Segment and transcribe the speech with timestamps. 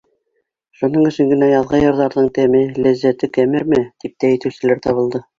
[0.77, 5.23] Шуның өсөн генә яҙғы йырҙарҙың тәме-ләз-зәте кәмерме?— тип тә әйтеүселәр табылды.